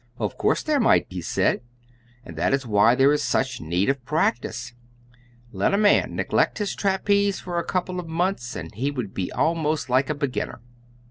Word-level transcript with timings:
Of 0.17 0.35
course 0.35 0.63
there 0.63 0.79
might, 0.79 1.05
he 1.11 1.21
said, 1.21 1.61
and 2.25 2.35
that 2.35 2.55
is 2.55 2.65
why 2.65 2.95
there 2.95 3.13
is 3.13 3.21
such 3.23 3.61
need 3.61 3.87
of 3.87 4.03
practice. 4.03 4.73
Let 5.51 5.75
a 5.75 5.77
man 5.77 6.15
neglect 6.15 6.57
his 6.57 6.73
trapeze 6.73 7.39
for 7.39 7.59
a 7.59 7.63
couple 7.63 7.99
of 7.99 8.07
months, 8.07 8.55
and 8.55 8.73
he 8.73 8.89
would 8.89 9.13
be 9.13 9.31
almost 9.33 9.91
like 9.91 10.09
a 10.09 10.15
beginner. 10.15 10.59